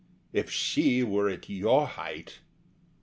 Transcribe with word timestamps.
If 0.33 0.49
she 0.49 1.03
were 1.03 1.29
at 1.29 1.47
your 1.47 1.85
height! 1.85 2.39